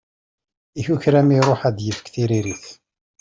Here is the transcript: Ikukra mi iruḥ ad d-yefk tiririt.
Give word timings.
Ikukra 0.79 1.19
mi 1.27 1.35
iruḥ 1.39 1.61
ad 1.69 1.73
d-yefk 1.77 2.05
tiririt. 2.13 2.65